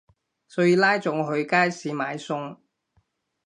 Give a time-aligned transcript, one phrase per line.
[0.47, 2.57] 所以拉咗我去街市買餸